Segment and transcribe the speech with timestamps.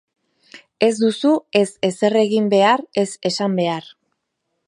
[0.87, 3.93] Ez duzu ez ezer egin behar ez esan behar.